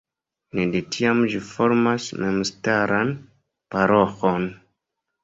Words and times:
Ek 0.61 0.71
de 0.75 0.79
tiam 0.95 1.19
ĝi 1.33 1.41
formas 1.49 2.07
memstaran 2.21 3.13
paroĥon. 3.77 4.49